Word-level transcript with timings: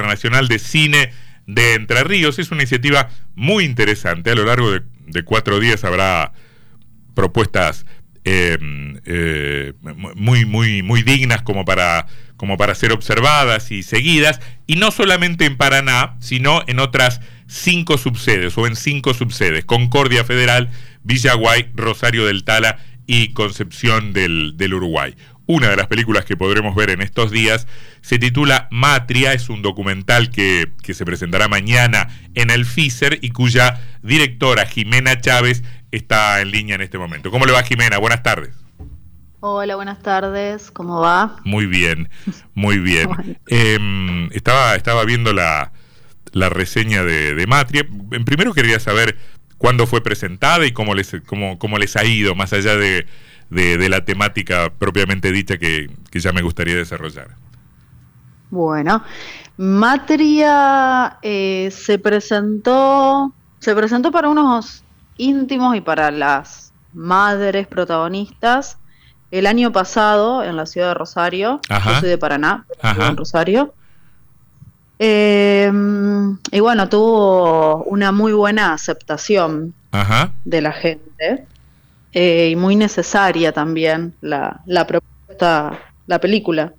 Internacional 0.00 0.48
de 0.48 0.58
Cine 0.58 1.12
de 1.46 1.74
Entre 1.74 2.02
Ríos. 2.04 2.38
Es 2.38 2.50
una 2.50 2.62
iniciativa 2.62 3.10
muy 3.34 3.64
interesante. 3.64 4.30
A 4.30 4.34
lo 4.34 4.44
largo 4.44 4.70
de, 4.70 5.24
cuatro 5.24 5.60
días 5.60 5.84
habrá 5.84 6.32
propuestas 7.14 7.84
em, 8.24 8.98
eh, 9.04 9.74
muy, 10.14 10.46
muy, 10.46 10.82
muy 10.82 11.02
dignas 11.02 11.42
como 11.42 11.66
para, 11.66 12.06
como 12.36 12.56
para 12.56 12.74
ser 12.74 12.92
observadas 12.92 13.70
y 13.70 13.82
seguidas, 13.82 14.40
y 14.66 14.76
no 14.76 14.90
solamente 14.90 15.44
en 15.44 15.58
Paraná, 15.58 16.16
sino 16.20 16.62
en 16.66 16.78
otras 16.78 17.20
cinco 17.46 17.98
subsedes 17.98 18.56
o 18.56 18.66
en 18.66 18.76
cinco 18.76 19.12
subsedes, 19.12 19.64
Concordia 19.66 20.24
Federal, 20.24 20.70
Villaguay, 21.02 21.70
Rosario 21.74 22.24
del 22.24 22.44
Tala 22.44 22.78
y 23.06 23.32
Concepción 23.32 24.12
del, 24.12 24.56
del 24.56 24.74
Uruguay. 24.74 25.14
Una 25.52 25.68
de 25.68 25.74
las 25.74 25.88
películas 25.88 26.24
que 26.24 26.36
podremos 26.36 26.76
ver 26.76 26.90
en 26.90 27.02
estos 27.02 27.32
días 27.32 27.66
se 28.02 28.20
titula 28.20 28.68
Matria, 28.70 29.32
es 29.32 29.48
un 29.48 29.62
documental 29.62 30.30
que, 30.30 30.70
se 30.80 31.04
presentará 31.04 31.48
mañana 31.48 32.08
en 32.36 32.50
el 32.50 32.64
FISER 32.64 33.18
y 33.20 33.30
cuya 33.30 33.80
directora 34.00 34.64
Jimena 34.64 35.20
Chávez 35.20 35.64
está 35.90 36.40
en 36.40 36.52
línea 36.52 36.76
en 36.76 36.82
este 36.82 36.98
momento. 36.98 37.32
¿Cómo 37.32 37.46
le 37.46 37.52
va 37.52 37.64
Jimena? 37.64 37.98
Buenas 37.98 38.22
tardes. 38.22 38.54
Hola, 39.40 39.74
buenas 39.74 40.00
tardes, 40.00 40.70
¿cómo 40.70 41.00
va? 41.00 41.40
Muy 41.42 41.66
bien, 41.66 42.08
muy 42.54 42.78
bien. 42.78 43.08
Em, 43.48 44.30
estaba, 44.30 44.76
estaba 44.76 45.04
viendo 45.04 45.32
la, 45.32 45.72
reseña 46.32 47.02
de, 47.02 47.44
Matria. 47.48 47.88
En 48.12 48.24
primero 48.24 48.54
quería 48.54 48.78
saber 48.78 49.18
cuándo 49.58 49.88
fue 49.88 50.00
presentada 50.00 50.64
y 50.64 50.70
cómo 50.70 50.94
les, 50.94 51.16
cómo, 51.26 51.58
cómo 51.58 51.76
les 51.76 51.96
ha 51.96 52.04
ido, 52.04 52.36
más 52.36 52.52
allá 52.52 52.76
de, 52.76 53.08
de, 53.50 53.88
la 53.88 54.04
temática 54.04 54.70
propiamente 54.70 55.32
dicha 55.32 55.58
que, 55.58 55.90
ya 56.12 56.32
me 56.32 56.42
gustaría 56.42 56.76
desarrollar. 56.76 57.28
Bueno, 58.50 59.02
Matria 59.56 61.18
eh, 61.22 61.68
se 61.70 61.98
presentó, 61.98 63.32
se 63.58 63.74
presentó 63.74 64.10
para 64.10 64.28
unos 64.28 64.82
íntimos 65.16 65.76
y 65.76 65.80
para 65.80 66.10
las 66.10 66.72
madres 66.92 67.66
protagonistas 67.66 68.78
el 69.30 69.46
año 69.46 69.70
pasado 69.70 70.42
en 70.42 70.56
la 70.56 70.66
ciudad 70.66 70.88
de 70.88 70.94
Rosario. 70.94 71.60
Yo 71.68 72.00
soy 72.00 72.08
de 72.08 72.18
Paraná, 72.18 72.66
en 72.82 73.16
Rosario. 73.16 73.74
Em, 74.98 76.36
y 76.50 76.60
bueno, 76.60 76.88
tuvo 76.88 77.84
una 77.84 78.12
muy 78.12 78.32
buena 78.32 78.74
aceptación 78.74 79.72
de 80.44 80.60
la 80.60 80.72
gente. 80.72 81.46
Eh, 82.12 82.48
y 82.52 82.56
muy 82.56 82.76
necesaria 82.76 83.52
también 83.52 84.14
la, 84.20 84.60
la 84.66 84.86
propuesta, 84.86 85.78
la 86.06 86.20
película. 86.20 86.72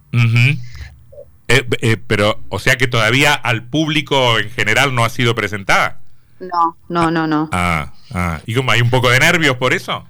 Eh, 1.47 1.67
eh, 1.81 1.97
pero, 2.05 2.41
o 2.49 2.59
sea 2.59 2.75
que 2.77 2.87
todavía 2.87 3.33
al 3.33 3.63
público 3.63 4.39
en 4.39 4.49
general 4.49 4.93
no 4.93 5.05
ha 5.05 5.09
sido 5.09 5.33
presentada. 5.35 6.01
No, 6.39 6.77
no, 6.89 7.11
no, 7.11 7.27
no. 7.27 7.49
Ah, 7.51 7.93
ah. 8.13 8.39
¿Y 8.45 8.55
cómo, 8.55 8.71
hay 8.71 8.81
un 8.81 8.89
poco 8.89 9.09
de 9.09 9.19
nervios 9.19 9.55
por 9.57 9.73
eso? 9.73 10.05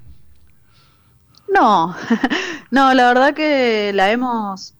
No, 1.53 1.95
no, 2.72 2.94
la 2.94 3.08
verdad 3.08 3.33
que 3.33 3.91
la 3.94 4.11
hemos 4.11 4.73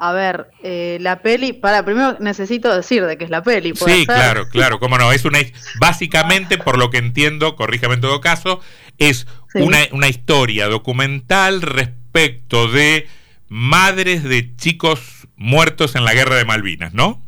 a 0.00 0.12
ver, 0.12 0.48
eh, 0.62 0.98
la 1.00 1.22
peli, 1.22 1.52
para 1.52 1.84
primero 1.84 2.16
necesito 2.20 2.74
decir 2.74 3.04
de 3.04 3.18
qué 3.18 3.24
es 3.24 3.30
la 3.30 3.42
peli. 3.42 3.74
Sí, 3.74 4.06
claro, 4.06 4.48
claro, 4.48 4.78
cómo 4.78 4.96
no. 4.96 5.10
Es 5.10 5.24
una, 5.24 5.40
básicamente, 5.80 6.56
por 6.56 6.78
lo 6.78 6.90
que 6.90 6.98
entiendo, 6.98 7.56
corríjame 7.56 7.94
en 7.94 8.00
todo 8.00 8.20
caso, 8.20 8.60
es 8.98 9.26
una, 9.54 9.78
una 9.92 10.08
historia 10.08 10.68
documental 10.68 11.62
respecto 11.62 12.68
de 12.68 13.06
madres 13.48 14.24
de 14.24 14.54
chicos 14.56 15.28
muertos 15.36 15.94
en 15.94 16.04
la 16.04 16.14
guerra 16.14 16.36
de 16.36 16.44
Malvinas, 16.44 16.94
¿no? 16.94 17.22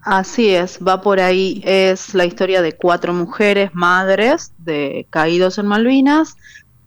Así 0.00 0.50
es, 0.50 0.78
va 0.86 1.00
por 1.00 1.18
ahí. 1.18 1.62
Es 1.64 2.14
la 2.14 2.26
historia 2.26 2.60
de 2.60 2.72
cuatro 2.72 3.14
mujeres 3.14 3.70
madres 3.74 4.52
de 4.58 5.06
caídos 5.10 5.58
en 5.58 5.66
Malvinas, 5.66 6.36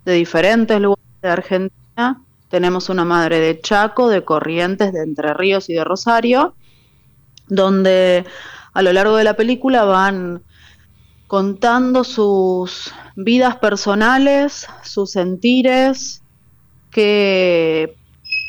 de 0.06 0.14
diferentes 0.14 0.80
lugares 0.80 1.22
de 1.22 1.30
Argentina 1.30 2.22
tenemos 2.50 2.90
una 2.90 3.04
madre 3.04 3.40
de 3.40 3.60
Chaco, 3.60 4.10
de 4.10 4.24
Corrientes, 4.24 4.94
de 4.94 5.02
Entre 5.02 5.34
Ríos 5.34 5.70
y 5.70 5.74
de 5.74 5.84
Rosario, 5.84 6.56
donde 7.48 8.26
a 8.74 8.82
lo 8.82 8.94
largo 8.94 9.18
de 9.18 9.24
la 9.24 9.36
película 9.36 9.84
van 9.84 10.44
contando 11.28 12.04
sus 12.04 12.94
vidas 13.18 13.58
personales, 13.58 14.68
sus 14.84 15.12
sentires, 15.12 16.22
qué, 16.92 17.98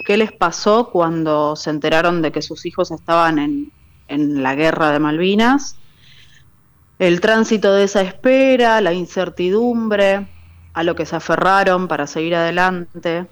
qué 0.06 0.16
les 0.18 0.30
pasó 0.30 0.90
cuando 0.90 1.56
se 1.56 1.70
enteraron 1.70 2.20
de 2.20 2.30
que 2.30 2.42
sus 2.42 2.66
hijos 2.66 2.90
estaban 2.90 3.38
en, 3.38 3.72
en 4.08 4.42
la 4.42 4.54
guerra 4.54 4.92
de 4.92 4.98
Malvinas, 4.98 5.76
el 6.98 7.20
tránsito 7.20 7.72
de 7.72 7.84
esa 7.84 8.02
espera, 8.02 8.80
la 8.82 8.92
incertidumbre, 8.92 10.28
a 10.74 10.82
lo 10.82 10.94
que 10.94 11.06
se 11.06 11.16
aferraron 11.16 11.88
para 11.88 12.06
seguir 12.06 12.34
adelante. 12.34 13.26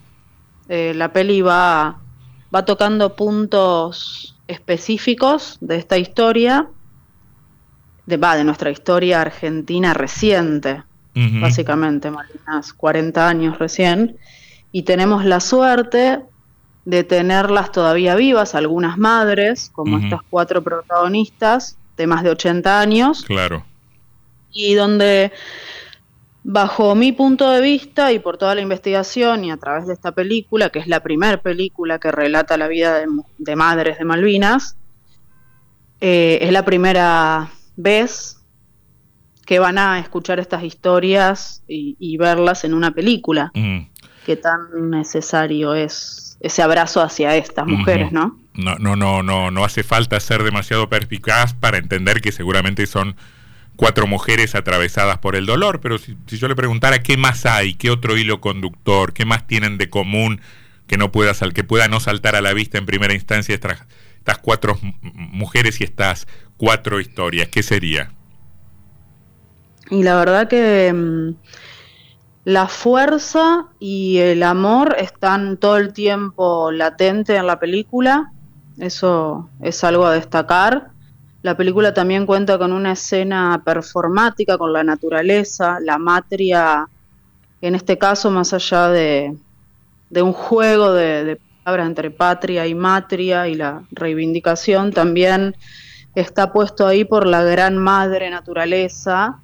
Eh, 0.68 0.94
la 0.96 1.12
peli 1.12 1.42
va, 1.42 2.00
va 2.52 2.64
tocando 2.64 3.14
puntos 3.14 4.36
específicos 4.48 5.58
de 5.60 5.76
esta 5.76 5.98
historia, 5.98 6.68
de, 8.06 8.16
va, 8.16 8.36
de 8.36 8.44
nuestra 8.44 8.70
historia 8.70 9.20
argentina 9.20 9.92
reciente, 9.92 10.82
básicamente, 11.40 12.10
Malvinas, 12.10 12.72
40 12.72 13.28
años 13.28 13.58
recién, 13.58 14.16
y 14.72 14.82
tenemos 14.82 15.24
la 15.24 15.40
suerte 15.40 16.20
de 16.84 17.04
tenerlas 17.04 17.72
todavía 17.72 18.14
vivas, 18.14 18.54
algunas 18.54 18.98
madres, 18.98 19.70
como 19.74 19.98
estas 19.98 20.20
cuatro 20.28 20.62
protagonistas 20.62 21.78
de 21.96 22.06
más 22.06 22.22
de 22.22 22.30
80 22.30 22.80
años. 22.80 23.24
Claro. 23.24 23.64
Y 24.52 24.74
donde 24.74 25.32
Bajo 26.48 26.94
mi 26.94 27.10
punto 27.10 27.50
de 27.50 27.60
vista 27.60 28.12
y 28.12 28.20
por 28.20 28.38
toda 28.38 28.54
la 28.54 28.60
investigación 28.60 29.44
y 29.44 29.50
a 29.50 29.56
través 29.56 29.88
de 29.88 29.94
esta 29.94 30.12
película, 30.12 30.70
que 30.70 30.78
es 30.78 30.86
la 30.86 31.00
primera 31.00 31.38
película 31.38 31.98
que 31.98 32.12
relata 32.12 32.56
la 32.56 32.68
vida 32.68 33.02
de, 33.38 33.56
madres 33.56 33.98
de 33.98 34.04
Malvinas, 34.04 34.76
eh, 36.00 36.38
es 36.42 36.52
la 36.52 36.64
primera 36.64 37.50
vez 37.74 38.35
que 39.46 39.60
van 39.60 39.78
a 39.78 40.00
escuchar 40.00 40.40
estas 40.40 40.64
historias 40.64 41.62
y, 41.68 42.16
verlas 42.18 42.64
en 42.64 42.74
una 42.74 42.90
película. 42.90 43.52
Mm. 43.54 43.86
Qué 44.26 44.36
tan 44.36 44.90
necesario 44.90 45.74
es 45.74 46.36
ese 46.40 46.62
abrazo 46.62 47.00
hacia 47.00 47.36
estas 47.36 47.66
mujeres, 47.66 48.12
¿no? 48.12 48.38
No, 48.54 48.74
no, 48.78 48.96
no, 48.96 49.22
no, 49.22 49.50
no 49.50 49.64
hace 49.64 49.84
falta 49.84 50.18
ser 50.20 50.42
demasiado 50.42 50.88
perspicaz 50.88 51.54
para 51.54 51.78
entender 51.78 52.20
que 52.20 52.32
seguramente 52.32 52.86
son 52.86 53.16
cuatro 53.76 54.06
mujeres 54.06 54.54
atravesadas 54.54 55.18
por 55.18 55.36
el 55.36 55.46
dolor, 55.46 55.80
pero 55.80 55.98
si, 55.98 56.16
yo 56.26 56.48
le 56.48 56.56
preguntara 56.56 57.02
qué 57.02 57.16
más 57.16 57.46
hay, 57.46 57.74
qué 57.74 57.90
otro 57.90 58.16
hilo 58.16 58.40
conductor, 58.40 59.12
qué 59.12 59.24
más 59.24 59.46
tienen 59.46 59.78
de 59.78 59.88
común 59.88 60.40
que 60.88 60.96
no 60.96 61.12
pueda 61.12 61.32
que 61.52 61.64
pueda 61.64 61.88
no 61.88 62.00
saltar 62.00 62.34
a 62.36 62.40
la 62.40 62.52
vista 62.52 62.78
en 62.78 62.86
primera 62.86 63.14
instancia 63.14 63.54
estas, 63.54 63.86
estas 64.18 64.38
cuatro 64.38 64.78
mujeres 65.02 65.80
y 65.80 65.84
estas 65.84 66.26
cuatro 66.56 67.00
historias, 67.00 67.48
¿qué 67.48 67.62
sería? 67.62 68.15
Y 69.90 70.02
la 70.02 70.16
verdad 70.16 70.48
que 70.48 70.92
mm, 70.92 71.34
la 72.44 72.68
fuerza 72.68 73.66
y 73.78 74.18
el 74.18 74.42
amor 74.42 74.96
están 74.98 75.56
todo 75.56 75.76
el 75.76 75.92
tiempo 75.92 76.70
latente 76.70 77.36
en 77.36 77.46
la 77.46 77.58
película, 77.58 78.32
eso 78.78 79.48
es 79.60 79.82
algo 79.84 80.06
a 80.06 80.12
destacar. 80.12 80.90
La 81.42 81.56
película 81.56 81.94
también 81.94 82.26
cuenta 82.26 82.58
con 82.58 82.72
una 82.72 82.92
escena 82.92 83.62
performática 83.64 84.58
con 84.58 84.72
la 84.72 84.84
naturaleza, 84.84 85.78
la 85.80 85.98
matria, 85.98 86.88
en 87.60 87.74
este 87.74 87.98
caso 87.98 88.30
más 88.30 88.52
allá 88.52 88.88
de, 88.88 89.36
un 90.14 90.32
juego 90.32 90.92
de, 90.92 91.40
palabras 91.64 91.86
entre 91.88 92.10
patria 92.10 92.66
y 92.66 92.74
matria 92.74 93.48
y 93.48 93.54
la 93.54 93.82
reivindicación, 93.90 94.92
también 94.92 95.56
está 96.14 96.52
puesto 96.52 96.86
ahí 96.86 97.04
por 97.04 97.26
la 97.26 97.42
gran 97.42 97.76
madre 97.76 98.30
naturaleza, 98.30 99.40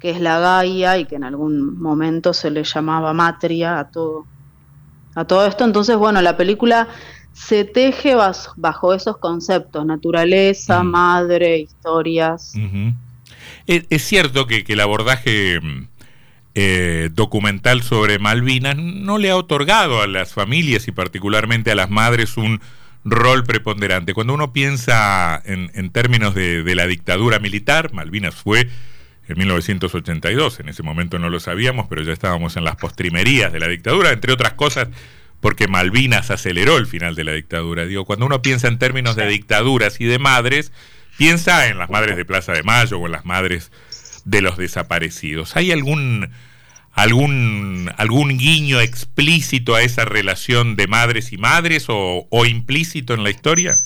que 0.00 0.10
es 0.10 0.20
la 0.20 0.38
Gaia 0.38 0.98
y 0.98 1.06
que 1.06 1.16
en 1.16 1.24
algún 1.24 1.80
momento 1.80 2.34
se 2.34 2.50
le 2.50 2.64
llamaba 2.64 3.12
matria 3.12 3.78
a 3.78 3.90
todo, 3.90 4.26
a 5.14 5.24
todo 5.24 5.46
esto. 5.46 5.64
Entonces, 5.64 5.96
bueno, 5.96 6.20
la 6.22 6.36
película 6.36 6.88
se 7.34 7.64
teje 7.64 8.14
bajo, 8.14 8.94
esos 8.94 9.18
conceptos, 9.18 9.84
naturaleza, 9.84 10.82
madre, 10.82 11.58
historias. 11.58 12.52
es, 13.66 14.04
cierto 14.04 14.46
que, 14.46 14.64
el 14.66 14.80
abordaje 14.80 15.60
mm, 15.60 15.88
eh, 16.54 17.10
documental 17.12 17.82
sobre 17.82 18.20
Malvinas 18.20 18.76
no 18.76 19.18
le 19.18 19.30
ha 19.30 19.36
otorgado 19.36 20.00
a 20.00 20.06
las 20.06 20.32
familias 20.32 20.86
y 20.86 20.92
particularmente 20.92 21.72
a 21.72 21.74
las 21.74 21.90
madres 21.90 22.36
un 22.36 22.60
rol 23.04 23.44
preponderante. 23.44 24.14
Cuando 24.14 24.32
uno 24.32 24.52
piensa 24.52 25.42
en, 25.44 25.90
términos 25.90 26.34
de, 26.34 26.62
de, 26.62 26.74
la 26.74 26.86
dictadura 26.86 27.40
militar, 27.40 27.92
Malvinas 27.92 28.34
fue 28.34 28.68
en 29.28 29.38
1982, 29.38 30.60
en 30.60 30.68
ese 30.68 30.82
momento 30.82 31.18
no 31.18 31.30
lo 31.30 31.40
sabíamos, 31.40 31.86
pero 31.88 32.02
ya 32.02 32.12
estábamos 32.12 32.56
en 32.56 32.64
las 32.64 32.76
postrimerías 32.76 33.52
de 33.52 33.60
la 33.60 33.68
dictadura, 33.68 34.12
entre 34.12 34.32
otras 34.32 34.52
cosas 34.54 34.88
porque 35.44 35.68
Malvinas 35.68 36.30
aceleró 36.30 36.78
el 36.78 36.86
final 36.86 37.14
de 37.14 37.22
la 37.22 37.32
dictadura. 37.32 37.84
Digo, 37.84 38.06
cuando 38.06 38.24
uno 38.24 38.40
piensa 38.40 38.66
en 38.66 38.78
términos 38.78 39.14
de 39.14 39.26
dictaduras 39.26 40.00
y 40.00 40.06
de 40.06 40.18
madres, 40.18 40.72
piensa 41.18 41.68
en 41.68 41.76
las 41.76 41.90
madres 41.90 42.16
de 42.16 42.24
Plaza 42.24 42.52
de 42.52 42.62
Mayo 42.62 42.98
o 42.98 43.04
en 43.04 43.12
las 43.12 43.26
madres 43.26 43.70
de 44.24 44.40
los 44.40 44.56
desaparecidos. 44.56 45.54
¿Hay 45.54 45.70
algún 45.70 46.30
algún 46.92 47.90
algún 47.98 48.38
guiño 48.38 48.80
explícito 48.80 49.74
a 49.74 49.82
esa 49.82 50.06
relación 50.06 50.76
de 50.76 50.86
madres 50.86 51.30
y 51.30 51.36
madres 51.36 51.86
o, 51.88 52.26
o 52.30 52.46
implícito 52.46 53.12
en 53.12 53.22
la 53.22 53.28
historia? 53.28 53.76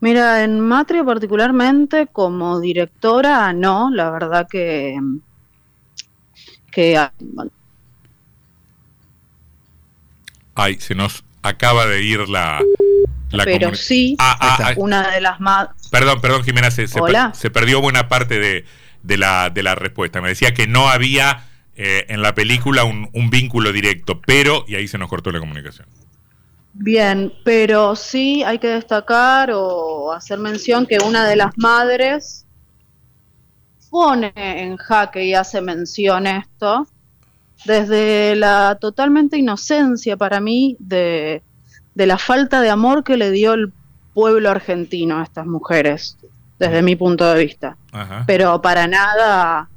Mira, 0.00 0.44
en 0.44 0.60
Matria 0.60 1.04
particularmente 1.04 2.06
como 2.06 2.60
directora, 2.60 3.52
no, 3.52 3.90
la 3.90 4.10
verdad 4.10 4.46
que 4.48 4.96
que 6.70 7.08
Ay, 10.54 10.78
se 10.80 10.94
nos 10.94 11.24
acaba 11.42 11.86
de 11.86 12.02
ir 12.02 12.28
la 12.28 12.60
la 13.30 13.44
Pero 13.44 13.74
sí, 13.74 14.16
ah, 14.18 14.36
ah, 14.40 14.58
ah, 14.60 14.72
una 14.76 15.10
de 15.10 15.20
las 15.20 15.40
más 15.40 15.68
Perdón, 15.90 16.20
perdón, 16.20 16.44
Jimena, 16.44 16.70
se, 16.70 16.86
se, 16.86 17.50
perdió 17.50 17.80
buena 17.80 18.08
parte 18.08 18.38
de, 18.38 18.64
de, 19.02 19.16
la, 19.16 19.50
de 19.50 19.62
la 19.62 19.74
respuesta. 19.74 20.20
Me 20.20 20.28
decía 20.28 20.54
que 20.54 20.66
no 20.66 20.88
había 20.88 21.44
eh, 21.76 22.06
en 22.08 22.22
la 22.22 22.34
película 22.34 22.84
un, 22.84 23.08
un 23.12 23.30
vínculo 23.30 23.72
directo, 23.72 24.20
pero, 24.20 24.64
y 24.66 24.76
ahí 24.76 24.88
se 24.88 24.98
nos 24.98 25.08
cortó 25.08 25.30
la 25.30 25.40
comunicación. 25.40 25.86
Bien, 26.80 27.32
pero 27.44 27.96
sí 27.96 28.44
hay 28.44 28.58
que 28.58 28.68
destacar 28.68 29.50
o 29.52 30.12
hacer 30.12 30.38
mención 30.38 30.86
que 30.86 30.98
una 31.04 31.26
de 31.26 31.34
las 31.34 31.52
madres 31.58 32.46
pone 33.90 34.32
en 34.36 34.76
jaque 34.76 35.24
y 35.24 35.34
hace 35.34 35.60
mención 35.60 36.26
esto 36.26 36.86
desde 37.64 38.36
la 38.36 38.78
totalmente 38.80 39.36
inocencia 39.36 40.16
para 40.16 40.38
mí 40.38 40.76
de, 40.78 41.42
la 41.94 42.16
falta 42.16 42.60
de 42.60 42.70
amor 42.70 43.02
que 43.02 43.16
le 43.16 43.32
dio 43.32 43.54
el 43.54 43.72
pueblo 44.14 44.50
argentino 44.50 45.18
a 45.18 45.24
estas 45.24 45.46
mujeres, 45.46 46.16
desde 46.60 46.82
mi 46.82 46.94
punto 46.94 47.26
de 47.32 47.44
vista. 47.44 47.76
Pero 48.26 48.62
para 48.62 48.86
nada 48.86 49.68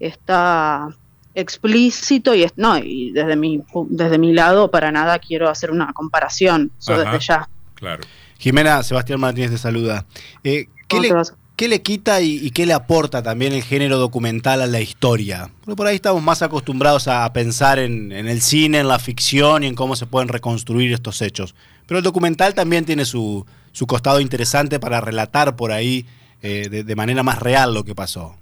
está 0.00 0.88
explícito 1.34 2.34
y, 2.34 2.46
no, 2.56 2.78
y 2.78 3.12
desde 3.12 3.36
mi, 3.36 3.62
desde 3.88 4.18
mi 4.18 4.32
lado 4.32 4.70
para 4.70 4.90
nada 4.90 5.18
quiero 5.18 5.48
hacer 5.48 5.70
una 5.70 5.92
comparación, 5.92 6.70
eso 6.78 6.98
desde 6.98 7.18
ya. 7.20 7.48
Claro. 7.74 8.02
Jimena, 8.38 8.82
Sebastián 8.82 9.20
Martínez 9.20 9.50
te 9.50 9.58
saluda. 9.58 10.06
Eh, 10.44 10.68
¿qué, 10.88 11.00
le, 11.00 11.10
¿Qué 11.56 11.68
le 11.68 11.82
quita 11.82 12.22
y, 12.22 12.50
qué 12.50 12.64
le 12.64 12.72
aporta 12.72 13.22
también 13.22 13.52
el 13.52 13.62
género 13.62 13.98
documental 13.98 14.62
a 14.62 14.66
la 14.66 14.80
historia? 14.80 15.50
Porque 15.60 15.76
por 15.76 15.86
ahí 15.86 15.96
estamos 15.96 16.22
más 16.22 16.40
acostumbrados 16.40 17.06
a, 17.06 17.30
pensar 17.32 17.78
en, 17.78 18.12
el 18.12 18.40
cine, 18.40 18.78
en 18.78 18.88
la 18.88 18.98
ficción 18.98 19.62
y 19.62 19.66
en 19.66 19.74
cómo 19.74 19.94
se 19.94 20.06
pueden 20.06 20.28
reconstruir 20.28 20.92
estos 20.92 21.20
hechos. 21.20 21.54
Pero 21.86 21.98
el 21.98 22.04
documental 22.04 22.54
también 22.54 22.86
tiene 22.86 23.04
su, 23.04 23.44
su 23.72 23.86
costado 23.86 24.20
interesante 24.20 24.80
para 24.80 25.02
relatar 25.02 25.54
por 25.56 25.70
ahí 25.70 26.06
eh, 26.40 26.68
de 26.70 26.96
manera 26.96 27.22
más 27.22 27.38
real 27.38 27.74
lo 27.74 27.84
que 27.84 27.94
pasó. 27.94 28.39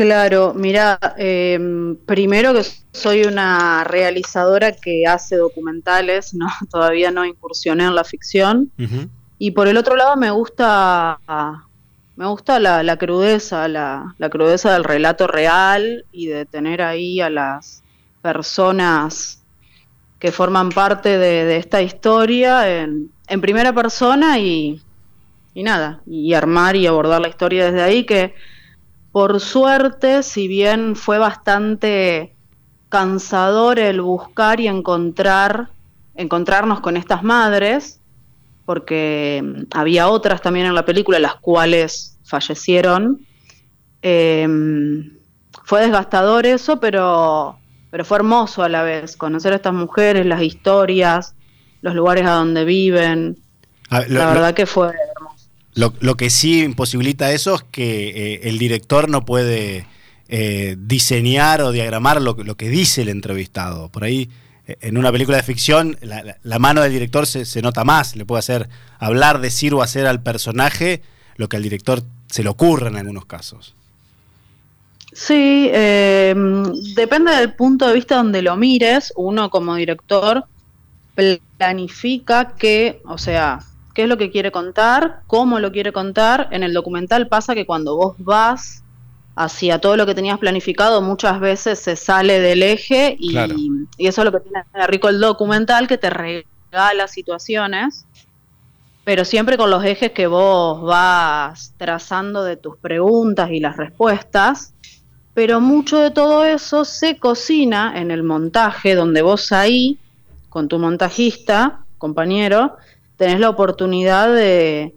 Claro, 0.00 0.54
mira, 0.54 0.98
em, 1.18 1.94
primero 1.94 2.54
que 2.54 2.62
soy 2.90 3.24
una 3.24 3.84
realizadora 3.84 4.72
que 4.72 5.06
hace 5.06 5.36
documentales, 5.36 6.32
no, 6.34 6.46
todavía 6.70 7.10
no 7.10 7.26
incursioné 7.26 7.84
en 7.84 7.94
la 7.94 8.04
ficción. 8.04 8.72
Y 9.38 9.50
por 9.50 9.68
el 9.68 9.76
otro 9.76 9.96
lado 9.96 10.16
me 10.16 10.30
gusta, 10.30 11.18
me 12.16 12.26
gusta 12.26 12.58
la, 12.58 12.96
crudeza, 12.96 13.68
la, 13.68 14.14
crudeza 14.30 14.72
del 14.72 14.84
relato 14.84 15.26
real 15.26 16.06
y 16.12 16.28
de 16.28 16.46
tener 16.46 16.80
ahí 16.80 17.20
a 17.20 17.28
las 17.28 17.82
personas 18.22 19.42
que 20.18 20.32
forman 20.32 20.70
parte 20.70 21.18
de, 21.18 21.58
esta 21.58 21.82
historia 21.82 22.80
en, 22.80 23.10
primera 23.42 23.74
persona 23.74 24.38
y, 24.38 24.80
y 25.52 25.62
nada, 25.62 26.00
y 26.06 26.32
armar 26.32 26.74
y 26.74 26.86
abordar 26.86 27.20
la 27.20 27.28
historia 27.28 27.66
desde 27.66 27.82
ahí 27.82 28.04
que 28.04 28.34
por 29.12 29.40
suerte, 29.40 30.22
si 30.22 30.46
bien 30.46 30.94
fue 30.94 31.18
bastante 31.18 32.34
cansador 32.88 33.78
el 33.78 34.00
buscar 34.00 34.60
y 34.60 34.68
encontrar, 34.68 35.68
encontrarnos 36.14 36.80
con 36.80 36.96
estas 36.96 37.22
madres, 37.22 38.00
porque 38.64 39.42
mm, 39.42 39.62
había 39.72 40.08
otras 40.08 40.42
también 40.42 40.66
en 40.66 40.74
la 40.74 40.84
película, 40.84 41.18
las 41.18 41.36
cuales 41.36 42.18
fallecieron. 42.24 43.26
Em, 44.02 45.16
fue 45.64 45.82
desgastador 45.82 46.46
eso, 46.46 46.78
pero, 46.78 47.58
pero 47.90 48.04
fue 48.04 48.18
hermoso 48.18 48.62
a 48.62 48.68
la 48.68 48.82
vez, 48.82 49.16
conocer 49.16 49.52
a 49.52 49.56
estas 49.56 49.74
mujeres, 49.74 50.24
las 50.26 50.42
historias, 50.42 51.34
los 51.82 51.94
lugares 51.94 52.26
a 52.26 52.32
donde 52.32 52.64
viven. 52.64 53.38
la 53.90 54.26
verdad 54.26 54.54
que 54.54 54.66
fue 54.66 54.92
lo, 55.74 56.16
que 56.16 56.30
sí 56.30 56.62
imposibilita 56.62 57.32
eso 57.32 57.54
es 57.54 57.62
que 57.70 58.08
eh, 58.08 58.40
el 58.44 58.58
director 58.58 59.08
no 59.08 59.24
puede 59.24 59.86
eh, 60.28 60.76
diseñar 60.78 61.62
o 61.62 61.72
diagramar 61.72 62.20
lo, 62.20 62.36
que 62.36 62.68
dice 62.68 63.02
el 63.02 63.08
entrevistado. 63.08 63.88
Por 63.88 64.04
ahí, 64.04 64.28
eh, 64.66 64.76
en 64.80 64.98
una 64.98 65.12
película 65.12 65.36
de 65.36 65.42
ficción, 65.42 65.96
la, 66.02 66.58
mano 66.58 66.82
del 66.82 66.92
director 66.92 67.26
se, 67.26 67.62
nota 67.62 67.84
más, 67.84 68.16
le 68.16 68.24
puede 68.24 68.40
hacer 68.40 68.68
hablar, 68.98 69.40
decir 69.40 69.72
o 69.74 69.82
hacer 69.82 70.06
al 70.06 70.22
personaje 70.22 71.02
lo 71.36 71.48
que 71.48 71.56
al 71.56 71.62
director 71.62 72.02
se 72.28 72.42
le 72.42 72.48
ocurre 72.48 72.88
en 72.88 72.96
algunos 72.96 73.26
casos. 73.26 73.74
Sí, 75.12 75.68
depende 76.94 77.34
del 77.34 77.54
punto 77.54 77.88
de 77.88 77.94
vista 77.94 78.16
donde 78.16 78.42
lo 78.42 78.56
mires, 78.56 79.12
uno 79.16 79.50
como 79.50 79.74
director 79.74 80.44
planifica 81.58 82.54
que, 82.56 83.02
o 83.04 83.18
sea, 83.18 83.60
qué 83.94 84.02
es 84.02 84.08
lo 84.08 84.16
que 84.16 84.30
quiere 84.30 84.52
contar, 84.52 85.22
cómo 85.26 85.58
lo 85.58 85.72
quiere 85.72 85.92
contar. 85.92 86.48
En 86.50 86.62
el 86.62 86.72
documental 86.72 87.28
pasa 87.28 87.54
que 87.54 87.66
cuando 87.66 87.96
vos 87.96 88.14
vas 88.18 88.84
hacia 89.36 89.78
todo 89.78 89.96
lo 89.96 90.06
que 90.06 90.14
tenías 90.14 90.38
planificado, 90.38 91.00
muchas 91.02 91.40
veces 91.40 91.78
se 91.78 91.96
sale 91.96 92.40
del 92.40 92.62
eje 92.62 93.16
y, 93.18 93.36
eso 93.98 94.20
es 94.20 94.24
lo 94.24 94.32
que 94.32 94.40
tiene 94.40 94.62
rico 94.86 95.08
el 95.08 95.20
documental, 95.20 95.88
que 95.88 95.98
te 95.98 96.10
regala 96.10 97.08
situaciones, 97.08 98.06
pero 99.04 99.24
siempre 99.24 99.56
con 99.56 99.70
los 99.70 99.84
ejes 99.84 100.12
que 100.12 100.26
vos 100.26 100.82
vas 100.82 101.74
trazando 101.78 102.44
de 102.44 102.56
tus 102.56 102.76
preguntas 102.76 103.50
y 103.50 103.60
las 103.60 103.76
respuestas. 103.76 104.74
Pero 105.32 105.60
mucho 105.60 105.98
de 105.98 106.10
todo 106.10 106.44
eso 106.44 106.84
se 106.84 107.16
cocina 107.16 107.94
en 107.96 108.10
el 108.10 108.24
montaje, 108.24 108.94
donde 108.94 109.22
vos 109.22 109.52
ahí, 109.52 109.98
con 110.48 110.68
tu 110.68 110.78
montajista, 110.78 111.84
compañero, 111.98 112.76
tenés 113.20 113.38
la 113.38 113.50
oportunidad 113.50 114.34
de, 114.34 114.94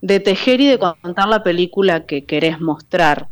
tejer 0.00 0.62
y 0.62 0.66
de 0.66 0.78
contar 0.78 1.28
la 1.28 1.42
película 1.42 2.06
que 2.06 2.24
querés 2.24 2.58
mostrar. 2.58 3.28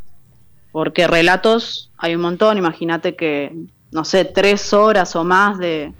Porque 0.70 1.06
relatos 1.06 1.90
hay 1.96 2.14
un 2.14 2.20
montón, 2.20 2.58
imagínate 2.58 3.16
que, 3.16 3.56
no 3.90 4.04
sé, 4.04 4.26
tres 4.26 4.74
horas 4.74 5.16
o 5.16 5.24
más 5.24 5.58
de, 5.58 5.94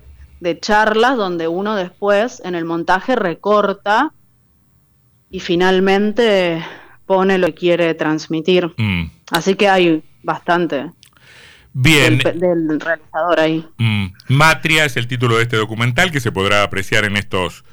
charlas 0.61 1.17
donde 1.17 1.49
uno 1.49 1.75
después 1.75 2.43
en 2.45 2.55
el 2.55 2.67
montaje 2.67 3.17
recorta 3.17 4.13
y 5.31 5.41
finalmente 5.41 6.63
pone 7.07 7.39
lo 7.39 7.47
que 7.47 7.55
quiere 7.55 7.95
transmitir. 7.95 8.75
Mm. 8.77 9.11
Así 9.31 9.55
que 9.55 9.71
hay 9.71 10.05
bastante. 10.23 10.91
Bien. 11.73 12.19
Del, 12.19 12.79
realizador 12.79 13.41
ahí. 13.41 13.67
Mm. 13.79 14.09
Matria 14.29 14.85
es 14.85 14.99
el 14.99 15.09
título 15.09 15.39
de 15.39 15.45
este 15.45 15.57
documental 15.57 16.13
que 16.13 16.21
se 16.21 16.31
podrá 16.31 16.63
apreciar 16.63 17.07
en 17.07 17.17
estos 17.17 17.65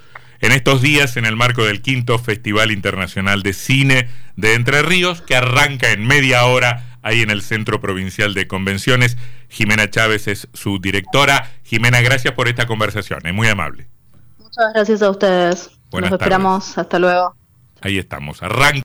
en 0.42 0.52
estos 0.52 0.82
días 0.82 1.18
en 1.18 1.26
el 1.26 1.36
marco 1.36 1.64
del 1.64 1.82
quinto 1.82 2.20
Festival 2.20 2.72
Internacional 2.72 3.44
de 3.44 3.54
Cine 3.54 4.10
de 4.36 4.54
Entre 4.54 4.82
Ríos, 4.82 5.22
que 5.22 5.36
arranca 5.36 5.92
en 5.92 6.06
media 6.06 6.46
hora 6.46 6.98
ahí 7.02 7.22
en 7.22 7.30
el 7.30 7.42
Centro 7.42 7.80
Provincial 7.80 8.34
de 8.34 8.48
Convenciones. 8.48 9.18
Jimena 9.50 9.90
Chávez 9.90 10.28
es 10.28 10.48
su 10.54 10.80
directora. 10.80 11.52
Jimena, 11.64 12.02
gracias 12.02 12.34
por 12.34 12.48
esta 12.48 12.66
conversación, 12.66 13.20
es 13.26 13.34
muy 13.34 13.48
amable. 13.48 13.88
Muchas 14.40 14.74
gracias 14.74 15.02
a 15.02 15.10
ustedes. 15.10 15.72
Nos 15.92 16.12
esperamos, 16.12 16.78
hasta 16.78 17.00
luego. 17.00 17.36
Ahí 17.82 17.98
estamos, 18.00 18.42
arranca. 18.42 18.74